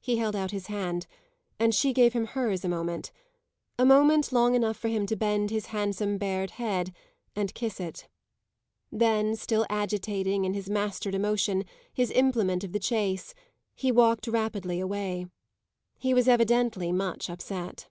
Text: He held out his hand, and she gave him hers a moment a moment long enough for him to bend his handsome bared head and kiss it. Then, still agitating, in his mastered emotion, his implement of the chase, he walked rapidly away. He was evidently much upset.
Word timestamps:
He 0.00 0.16
held 0.16 0.34
out 0.34 0.50
his 0.50 0.66
hand, 0.66 1.06
and 1.60 1.72
she 1.72 1.92
gave 1.92 2.14
him 2.14 2.24
hers 2.26 2.64
a 2.64 2.68
moment 2.68 3.12
a 3.78 3.84
moment 3.86 4.32
long 4.32 4.56
enough 4.56 4.76
for 4.76 4.88
him 4.88 5.06
to 5.06 5.14
bend 5.14 5.50
his 5.52 5.66
handsome 5.66 6.18
bared 6.18 6.50
head 6.58 6.92
and 7.36 7.54
kiss 7.54 7.78
it. 7.78 8.08
Then, 8.90 9.36
still 9.36 9.64
agitating, 9.70 10.44
in 10.44 10.54
his 10.54 10.68
mastered 10.68 11.14
emotion, 11.14 11.62
his 11.94 12.10
implement 12.10 12.64
of 12.64 12.72
the 12.72 12.80
chase, 12.80 13.34
he 13.76 13.92
walked 13.92 14.26
rapidly 14.26 14.80
away. 14.80 15.26
He 15.96 16.12
was 16.12 16.26
evidently 16.26 16.90
much 16.90 17.30
upset. 17.30 17.88